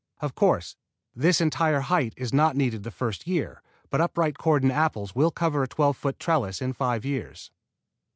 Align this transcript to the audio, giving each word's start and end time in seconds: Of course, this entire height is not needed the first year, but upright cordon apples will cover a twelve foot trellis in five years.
Of 0.19 0.33
course, 0.33 0.75
this 1.15 1.39
entire 1.39 1.81
height 1.81 2.15
is 2.17 2.33
not 2.33 2.55
needed 2.55 2.81
the 2.81 2.89
first 2.89 3.27
year, 3.27 3.61
but 3.91 4.01
upright 4.01 4.35
cordon 4.39 4.71
apples 4.71 5.13
will 5.13 5.29
cover 5.29 5.61
a 5.61 5.67
twelve 5.67 5.95
foot 5.95 6.17
trellis 6.19 6.59
in 6.59 6.73
five 6.73 7.05
years. 7.05 7.51